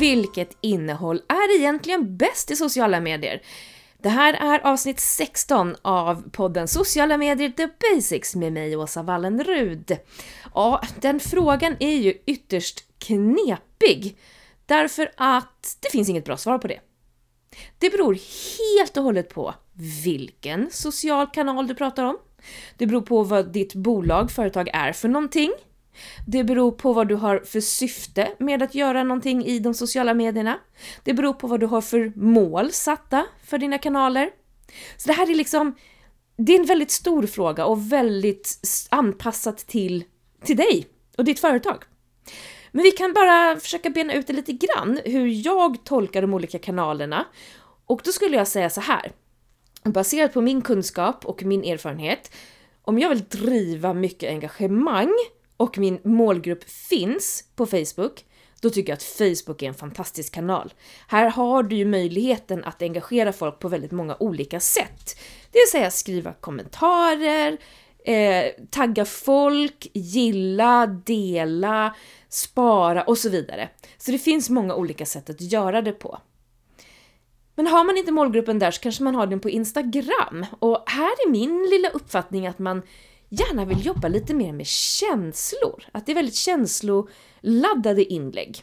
vilket 0.00 0.56
innehåll 0.60 1.22
är 1.28 1.58
egentligen 1.58 2.16
bäst 2.16 2.50
i 2.50 2.56
sociala 2.56 3.00
medier? 3.00 3.42
Det 3.98 4.08
här 4.08 4.34
är 4.34 4.66
avsnitt 4.66 5.00
16 5.00 5.76
av 5.82 6.30
podden 6.30 6.68
Sociala 6.68 7.16
medier 7.16 7.50
The 7.50 7.68
Basics 7.80 8.34
med 8.34 8.52
mig 8.52 8.76
Åsa 8.76 9.02
Wallenrud. 9.02 9.96
Ja, 10.54 10.82
den 11.00 11.20
frågan 11.20 11.76
är 11.80 11.96
ju 11.96 12.14
ytterst 12.26 12.84
knepig 12.98 14.18
därför 14.66 15.10
att 15.16 15.76
det 15.80 15.90
finns 15.90 16.08
inget 16.08 16.24
bra 16.24 16.36
svar 16.36 16.58
på 16.58 16.68
det. 16.68 16.80
Det 17.78 17.90
beror 17.90 18.18
helt 18.58 18.96
och 18.96 19.02
hållet 19.04 19.28
på 19.28 19.54
vilken 20.04 20.70
social 20.70 21.26
kanal 21.26 21.66
du 21.66 21.74
pratar 21.74 22.04
om. 22.04 22.18
Det 22.76 22.86
beror 22.86 23.02
på 23.02 23.22
vad 23.22 23.52
ditt 23.52 23.74
bolag, 23.74 24.30
företag 24.30 24.68
är 24.72 24.92
för 24.92 25.08
någonting. 25.08 25.52
Det 26.26 26.44
beror 26.44 26.72
på 26.72 26.92
vad 26.92 27.08
du 27.08 27.14
har 27.14 27.38
för 27.38 27.60
syfte 27.60 28.32
med 28.38 28.62
att 28.62 28.74
göra 28.74 29.04
någonting 29.04 29.44
i 29.44 29.58
de 29.58 29.74
sociala 29.74 30.14
medierna. 30.14 30.58
Det 31.04 31.14
beror 31.14 31.32
på 31.32 31.46
vad 31.46 31.60
du 31.60 31.66
har 31.66 31.80
för 31.80 32.12
mål 32.16 32.72
satta 32.72 33.26
för 33.44 33.58
dina 33.58 33.78
kanaler. 33.78 34.30
Så 34.96 35.08
det 35.08 35.12
här 35.12 35.30
är 35.30 35.34
liksom, 35.34 35.74
det 36.36 36.54
är 36.54 36.60
en 36.60 36.66
väldigt 36.66 36.90
stor 36.90 37.26
fråga 37.26 37.66
och 37.66 37.92
väldigt 37.92 38.58
anpassat 38.90 39.58
till, 39.58 40.04
till 40.44 40.56
dig 40.56 40.86
och 41.18 41.24
ditt 41.24 41.40
företag. 41.40 41.84
Men 42.72 42.82
vi 42.82 42.90
kan 42.90 43.12
bara 43.12 43.60
försöka 43.60 43.90
bena 43.90 44.14
ut 44.14 44.26
det 44.26 44.32
lite 44.32 44.52
grann, 44.52 45.00
hur 45.04 45.46
jag 45.46 45.84
tolkar 45.84 46.22
de 46.22 46.34
olika 46.34 46.58
kanalerna. 46.58 47.24
Och 47.86 48.00
då 48.04 48.12
skulle 48.12 48.36
jag 48.36 48.48
säga 48.48 48.70
så 48.70 48.80
här, 48.80 49.12
baserat 49.84 50.32
på 50.32 50.40
min 50.40 50.62
kunskap 50.62 51.26
och 51.26 51.42
min 51.42 51.64
erfarenhet, 51.64 52.34
om 52.82 52.98
jag 52.98 53.08
vill 53.08 53.24
driva 53.24 53.94
mycket 53.94 54.30
engagemang 54.30 55.14
och 55.60 55.78
min 55.78 56.00
målgrupp 56.04 56.70
finns 56.70 57.44
på 57.56 57.66
Facebook, 57.66 58.24
då 58.60 58.70
tycker 58.70 58.92
jag 58.92 58.96
att 58.96 59.02
Facebook 59.02 59.62
är 59.62 59.68
en 59.68 59.74
fantastisk 59.74 60.34
kanal. 60.34 60.72
Här 61.08 61.30
har 61.30 61.62
du 61.62 61.76
ju 61.76 61.84
möjligheten 61.84 62.64
att 62.64 62.82
engagera 62.82 63.32
folk 63.32 63.58
på 63.58 63.68
väldigt 63.68 63.90
många 63.90 64.16
olika 64.20 64.60
sätt. 64.60 65.18
Det 65.52 65.58
vill 65.58 65.70
säga 65.70 65.90
skriva 65.90 66.32
kommentarer, 66.32 67.58
eh, 68.04 68.44
tagga 68.70 69.04
folk, 69.04 69.86
gilla, 69.92 70.86
dela, 70.86 71.96
spara 72.28 73.02
och 73.02 73.18
så 73.18 73.28
vidare. 73.28 73.68
Så 73.98 74.10
det 74.10 74.18
finns 74.18 74.50
många 74.50 74.74
olika 74.74 75.06
sätt 75.06 75.30
att 75.30 75.40
göra 75.40 75.82
det 75.82 75.92
på. 75.92 76.18
Men 77.54 77.66
har 77.66 77.84
man 77.84 77.96
inte 77.96 78.12
målgruppen 78.12 78.58
där 78.58 78.70
så 78.70 78.80
kanske 78.80 79.02
man 79.02 79.14
har 79.14 79.26
den 79.26 79.40
på 79.40 79.50
Instagram. 79.50 80.46
Och 80.58 80.84
här 80.86 81.26
är 81.26 81.30
min 81.30 81.66
lilla 81.70 81.88
uppfattning 81.88 82.46
att 82.46 82.58
man 82.58 82.82
gärna 83.30 83.64
vill 83.64 83.86
jobba 83.86 84.08
lite 84.08 84.34
mer 84.34 84.52
med 84.52 84.66
känslor. 84.66 85.84
Att 85.92 86.06
det 86.06 86.12
är 86.12 86.14
väldigt 86.14 86.34
känsloladdade 86.34 88.04
inlägg. 88.04 88.62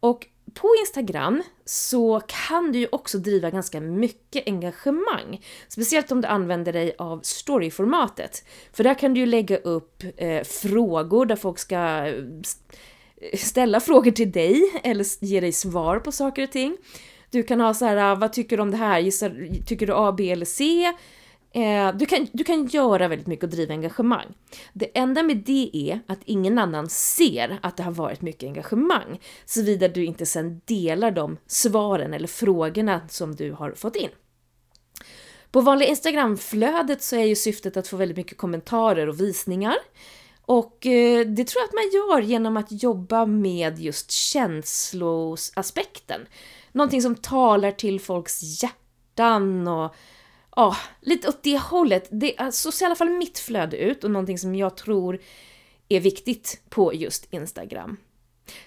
Och 0.00 0.26
på 0.54 0.68
Instagram 0.80 1.42
så 1.64 2.20
kan 2.26 2.72
du 2.72 2.78
ju 2.78 2.88
också 2.92 3.18
driva 3.18 3.50
ganska 3.50 3.80
mycket 3.80 4.48
engagemang. 4.48 5.44
Speciellt 5.68 6.12
om 6.12 6.20
du 6.20 6.28
använder 6.28 6.72
dig 6.72 6.94
av 6.98 7.20
storyformatet. 7.22 8.44
För 8.72 8.84
där 8.84 8.94
kan 8.94 9.14
du 9.14 9.20
ju 9.20 9.26
lägga 9.26 9.56
upp 9.56 10.02
eh, 10.16 10.42
frågor 10.42 11.26
där 11.26 11.36
folk 11.36 11.58
ska 11.58 12.06
eh, 12.06 12.24
ställa 13.34 13.80
frågor 13.80 14.10
till 14.10 14.32
dig 14.32 14.80
eller 14.82 15.24
ge 15.24 15.40
dig 15.40 15.52
svar 15.52 15.98
på 15.98 16.12
saker 16.12 16.42
och 16.42 16.52
ting. 16.52 16.76
Du 17.30 17.42
kan 17.42 17.60
ha 17.60 17.74
så 17.74 17.84
här, 17.84 17.96
ah, 17.96 18.14
vad 18.14 18.32
tycker 18.32 18.56
du 18.56 18.62
om 18.62 18.70
det 18.70 18.76
här? 18.76 18.98
Gissar, 18.98 19.64
tycker 19.66 19.86
du 19.86 19.92
A, 19.94 20.14
B 20.18 20.30
eller 20.30 20.46
C? 20.46 20.92
Eh, 21.56 21.96
du, 21.96 22.06
kan, 22.06 22.26
du 22.32 22.44
kan 22.44 22.66
göra 22.66 23.08
väldigt 23.08 23.26
mycket 23.26 23.44
och 23.44 23.50
driva 23.50 23.74
engagemang. 23.74 24.26
Det 24.72 24.98
enda 24.98 25.22
med 25.22 25.36
det 25.36 25.70
är 25.72 26.00
att 26.06 26.18
ingen 26.24 26.58
annan 26.58 26.88
ser 26.88 27.58
att 27.62 27.76
det 27.76 27.82
har 27.82 27.92
varit 27.92 28.22
mycket 28.22 28.48
engagemang, 28.48 29.20
såvida 29.44 29.88
du 29.88 30.04
inte 30.04 30.26
sen 30.26 30.60
delar 30.64 31.10
de 31.10 31.36
svaren 31.46 32.14
eller 32.14 32.28
frågorna 32.28 33.00
som 33.08 33.36
du 33.36 33.52
har 33.52 33.72
fått 33.72 33.96
in. 33.96 34.08
På 35.50 35.60
vanliga 35.60 35.88
Instagramflödet 35.88 37.02
så 37.02 37.16
är 37.16 37.24
ju 37.24 37.36
syftet 37.36 37.76
att 37.76 37.88
få 37.88 37.96
väldigt 37.96 38.16
mycket 38.16 38.38
kommentarer 38.38 39.08
och 39.08 39.20
visningar. 39.20 39.76
Och 40.42 40.86
eh, 40.86 41.26
det 41.26 41.44
tror 41.44 41.62
jag 41.62 41.68
att 41.68 41.74
man 41.74 41.90
gör 41.92 42.20
genom 42.20 42.56
att 42.56 42.82
jobba 42.82 43.26
med 43.26 43.78
just 43.78 44.10
känsloaspekten. 44.10 46.20
Någonting 46.72 47.02
som 47.02 47.14
talar 47.14 47.70
till 47.70 48.00
folks 48.00 48.62
hjärtan 48.62 49.68
och 49.68 49.94
ja, 50.56 50.76
lite 51.00 51.28
åt 51.28 51.42
det 51.42 51.58
hållet. 51.58 52.08
Det, 52.10 52.36
alltså, 52.38 52.72
så 52.72 52.76
ser 52.76 52.84
i 52.84 52.86
alla 52.86 52.96
fall 52.96 53.10
mitt 53.10 53.38
flöde 53.38 53.76
ut 53.76 54.04
och 54.04 54.10
någonting 54.10 54.38
som 54.38 54.54
jag 54.54 54.76
tror 54.76 55.18
är 55.88 56.00
viktigt 56.00 56.60
på 56.68 56.94
just 56.94 57.32
Instagram. 57.32 57.96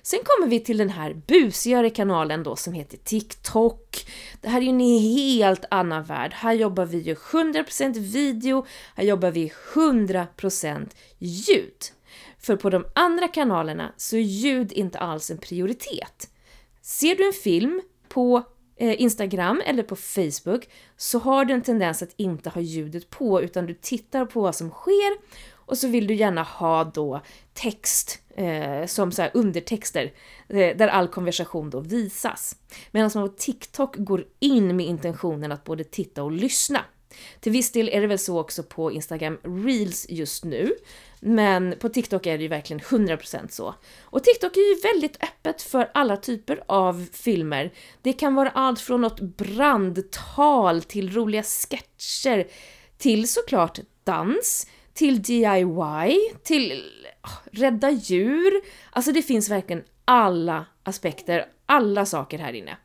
Sen 0.01 0.19
kommer 0.23 0.49
vi 0.49 0.59
till 0.59 0.77
den 0.77 0.89
här 0.89 1.13
busigare 1.13 1.89
kanalen 1.89 2.43
då 2.43 2.55
som 2.55 2.73
heter 2.73 2.97
TikTok. 2.97 4.05
Det 4.41 4.49
här 4.49 4.57
är 4.57 4.65
ju 4.65 4.69
en 4.69 4.79
helt 4.79 5.65
annan 5.71 6.03
värld. 6.03 6.33
Här 6.33 6.53
jobbar 6.53 6.85
vi 6.85 6.97
ju 6.97 7.13
100% 7.13 7.99
video, 7.99 8.65
här 8.95 9.03
jobbar 9.03 9.31
vi 9.31 9.51
100% 9.73 10.89
ljud. 11.17 11.75
För 12.39 12.55
på 12.55 12.69
de 12.69 12.85
andra 12.95 13.27
kanalerna 13.27 13.93
så 13.97 14.15
är 14.15 14.21
ljud 14.21 14.71
inte 14.71 14.99
alls 14.99 15.31
en 15.31 15.37
prioritet. 15.37 16.29
Ser 16.81 17.15
du 17.15 17.27
en 17.27 17.33
film 17.33 17.81
på 18.07 18.43
Eh, 18.81 19.01
Instagram 19.01 19.61
eller 19.65 19.83
på 19.83 19.95
Facebook 19.95 20.69
så 20.97 21.19
har 21.19 21.45
du 21.45 21.53
en 21.53 21.61
tendens 21.61 22.03
att 22.03 22.13
inte 22.15 22.49
ha 22.49 22.61
ljudet 22.61 23.09
på 23.09 23.41
utan 23.41 23.65
du 23.65 23.73
tittar 23.73 24.25
på 24.25 24.41
vad 24.41 24.55
som 24.55 24.69
sker 24.69 25.17
och 25.55 25.77
så 25.77 25.87
vill 25.87 26.07
du 26.07 26.15
gärna 26.15 26.43
ha 26.43 26.83
då 26.83 27.21
text 27.53 28.19
eh, 28.35 28.85
som 28.85 29.11
så 29.11 29.25
undertexter 29.33 30.13
eh, 30.47 30.77
där 30.77 30.87
all 30.87 31.07
konversation 31.07 31.69
då 31.69 31.79
visas. 31.79 32.55
Medan 32.91 33.11
man 33.15 33.29
på 33.29 33.35
TikTok 33.35 33.95
går 33.97 34.25
in 34.39 34.75
med 34.75 34.85
intentionen 34.85 35.51
att 35.51 35.63
både 35.63 35.83
titta 35.83 36.23
och 36.23 36.31
lyssna. 36.31 36.85
Till 37.39 37.51
viss 37.51 37.71
del 37.71 37.89
är 37.89 38.01
det 38.01 38.07
väl 38.07 38.19
så 38.19 38.39
också 38.39 38.63
på 38.63 38.91
Instagram 38.91 39.37
Reels 39.43 40.05
just 40.09 40.43
nu. 40.43 40.75
Men 41.19 41.75
på 41.79 41.89
TikTok 41.89 42.25
är 42.25 42.37
det 42.37 42.43
ju 42.43 42.47
verkligen 42.47 42.79
100% 42.79 43.47
så. 43.49 43.75
Och 44.01 44.23
TikTok 44.23 44.57
är 44.57 44.75
ju 44.75 44.81
väldigt 44.93 45.23
öppet 45.23 45.61
för 45.61 45.91
alla 45.93 46.17
typer 46.17 46.63
av 46.65 47.07
filmer. 47.13 47.73
Det 48.01 48.13
kan 48.13 48.35
vara 48.35 48.49
allt 48.49 48.79
från 48.79 49.01
något 49.01 49.19
brandtal 49.19 50.81
till 50.81 51.13
roliga 51.13 51.43
sketcher 51.43 52.47
till 52.97 53.27
såklart 53.27 53.79
dans, 54.03 54.67
till 54.93 55.21
DIY, 55.21 56.33
till 56.43 56.83
ah, 57.21 57.29
rädda 57.51 57.89
djur. 57.89 58.53
Alltså 58.91 59.11
det 59.11 59.21
finns 59.21 59.49
verkligen 59.49 59.83
alla 60.05 60.65
aspekter, 60.83 61.45
alla 61.65 62.05
saker 62.05 62.37
här 62.37 62.53
inne. 62.53 62.77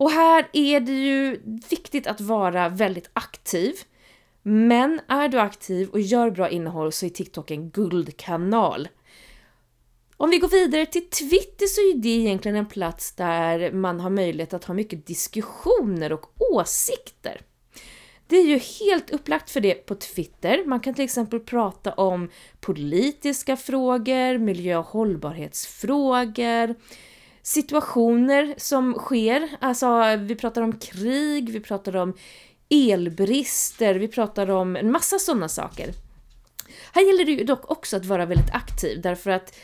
Och 0.00 0.10
här 0.10 0.48
är 0.52 0.80
det 0.80 0.92
ju 0.92 1.40
viktigt 1.70 2.06
att 2.06 2.20
vara 2.20 2.68
väldigt 2.68 3.10
aktiv. 3.12 3.74
Men 4.42 5.00
är 5.08 5.28
du 5.28 5.40
aktiv 5.40 5.88
och 5.88 6.00
gör 6.00 6.30
bra 6.30 6.48
innehåll 6.48 6.92
så 6.92 7.06
är 7.06 7.10
TikTok 7.10 7.50
en 7.50 7.70
guldkanal. 7.70 8.88
Om 10.16 10.30
vi 10.30 10.38
går 10.38 10.48
vidare 10.48 10.86
till 10.86 11.10
Twitter 11.10 11.66
så 11.66 11.80
är 11.80 12.02
det 12.02 12.08
egentligen 12.08 12.56
en 12.56 12.66
plats 12.66 13.12
där 13.12 13.72
man 13.72 14.00
har 14.00 14.10
möjlighet 14.10 14.54
att 14.54 14.64
ha 14.64 14.74
mycket 14.74 15.06
diskussioner 15.06 16.12
och 16.12 16.26
åsikter. 16.52 17.40
Det 18.26 18.36
är 18.36 18.46
ju 18.46 18.58
helt 18.58 19.10
upplagt 19.10 19.50
för 19.50 19.60
det 19.60 19.74
på 19.74 19.94
Twitter. 19.94 20.64
Man 20.66 20.80
kan 20.80 20.94
till 20.94 21.04
exempel 21.04 21.40
prata 21.40 21.92
om 21.92 22.30
politiska 22.60 23.56
frågor, 23.56 24.38
miljö 24.38 24.76
och 24.76 24.86
hållbarhetsfrågor, 24.86 26.74
situationer 27.50 28.54
som 28.56 28.94
sker. 28.94 29.48
Alltså, 29.60 30.16
vi 30.16 30.34
pratar 30.34 30.62
om 30.62 30.78
krig, 30.78 31.50
vi 31.50 31.60
pratar 31.60 31.96
om 31.96 32.14
elbrister, 32.68 33.94
vi 33.94 34.08
pratar 34.08 34.50
om 34.50 34.76
en 34.76 34.92
massa 34.92 35.18
sådana 35.18 35.48
saker. 35.48 35.92
Här 36.92 37.06
gäller 37.06 37.24
det 37.24 37.32
ju 37.32 37.44
dock 37.44 37.70
också 37.70 37.96
att 37.96 38.04
vara 38.04 38.26
väldigt 38.26 38.54
aktiv 38.54 39.00
därför 39.00 39.30
att 39.30 39.58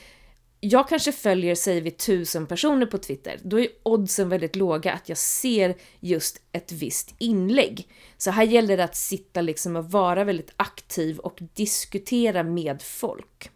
jag 0.61 0.89
kanske 0.89 1.13
följer, 1.13 1.55
säger 1.55 1.81
vi, 1.83 1.91
tusen 1.91 2.47
personer 2.47 2.87
på 2.87 2.99
Twitter. 2.99 3.39
Då 3.43 3.61
är 3.61 3.69
oddsen 3.83 4.29
väldigt 4.29 4.57
låga 4.57 4.93
att 4.93 5.09
jag 5.09 5.19
ser 5.19 5.77
just 6.01 6.41
ett 6.53 6.73
visst 6.73 7.15
inlägg. 7.19 7.89
Så 8.17 8.31
här 8.31 8.45
gäller 8.45 8.77
det 8.77 8.85
att 8.85 8.97
sitta 8.97 9.41
liksom 9.41 9.77
och 9.77 9.91
vara 9.91 10.25
väldigt 10.25 10.53
aktiv 10.57 11.19
och 11.19 11.39
diskutera 11.55 12.43
med 12.43 12.83
folk. 12.83 13.51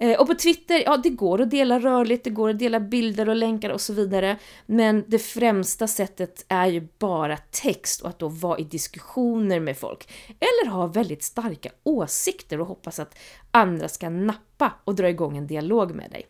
Eh, 0.00 0.20
och 0.20 0.26
på 0.26 0.34
Twitter, 0.34 0.82
ja 0.84 0.96
det 0.96 1.10
går 1.10 1.40
att 1.40 1.50
dela 1.50 1.78
rörligt, 1.78 2.24
det 2.24 2.30
går 2.30 2.50
att 2.50 2.58
dela 2.58 2.80
bilder 2.80 3.28
och 3.28 3.36
länkar 3.36 3.70
och 3.70 3.80
så 3.80 3.92
vidare. 3.92 4.38
Men 4.66 5.04
det 5.06 5.18
främsta 5.18 5.86
sättet 5.86 6.44
är 6.48 6.66
ju 6.66 6.88
bara 6.98 7.36
text 7.36 8.00
och 8.00 8.08
att 8.08 8.18
då 8.18 8.28
vara 8.28 8.58
i 8.58 8.64
diskussioner 8.64 9.60
med 9.60 9.78
folk. 9.78 10.12
Eller 10.28 10.70
ha 10.70 10.86
väldigt 10.86 11.22
starka 11.22 11.70
åsikter 11.82 12.60
och 12.60 12.66
hoppas 12.66 12.98
att 12.98 13.18
andra 13.50 13.88
ska 13.88 14.08
nappa 14.08 14.72
och 14.84 14.94
dra 14.94 15.08
igång 15.08 15.36
en 15.36 15.46
dialog 15.46 15.94
med 15.94 16.10
dig. 16.10 16.26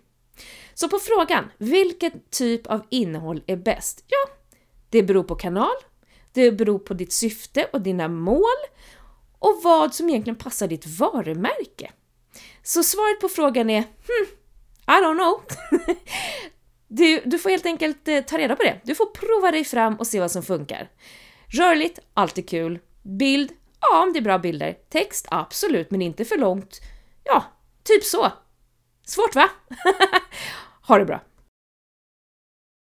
Så 0.74 0.88
på 0.88 0.98
frågan, 0.98 1.44
vilken 1.58 2.12
typ 2.30 2.66
av 2.66 2.80
innehåll 2.88 3.42
är 3.46 3.56
bäst? 3.56 4.04
Ja, 4.08 4.34
det 4.88 5.02
beror 5.02 5.22
på 5.22 5.34
kanal, 5.34 5.76
det 6.32 6.52
beror 6.52 6.78
på 6.78 6.94
ditt 6.94 7.12
syfte 7.12 7.66
och 7.72 7.80
dina 7.80 8.08
mål 8.08 8.60
och 9.38 9.60
vad 9.64 9.94
som 9.94 10.08
egentligen 10.08 10.36
passar 10.36 10.68
ditt 10.68 10.86
varumärke. 10.86 11.90
Så 12.62 12.82
svaret 12.82 13.20
på 13.20 13.28
frågan 13.28 13.70
är 13.70 13.80
hmm, 13.80 14.26
I 14.86 15.04
don't 15.04 15.14
know. 15.14 15.42
Du, 16.92 17.22
du 17.24 17.38
får 17.38 17.50
helt 17.50 17.66
enkelt 17.66 18.08
eh, 18.08 18.20
ta 18.20 18.38
reda 18.38 18.56
på 18.56 18.62
det. 18.62 18.80
Du 18.84 18.94
får 18.94 19.06
prova 19.06 19.50
dig 19.50 19.64
fram 19.64 19.94
och 19.94 20.06
se 20.06 20.20
vad 20.20 20.30
som 20.30 20.42
funkar. 20.42 20.90
Rörligt, 21.46 21.98
alltid 22.14 22.48
kul. 22.48 22.78
Bild, 23.02 23.52
ja 23.80 24.02
om 24.02 24.12
det 24.12 24.18
är 24.18 24.22
bra 24.22 24.38
bilder. 24.38 24.76
Text, 24.88 25.26
absolut, 25.30 25.90
men 25.90 26.02
inte 26.02 26.24
för 26.24 26.36
långt. 26.36 26.80
Ja, 27.24 27.44
typ 27.82 28.04
så. 28.04 28.32
Svårt 29.06 29.34
va? 29.34 29.50
ha 30.86 30.98
det 30.98 31.04
bra! 31.04 31.20